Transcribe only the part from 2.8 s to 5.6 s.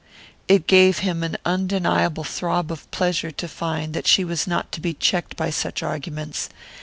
pleasure to find that she was not to be checked by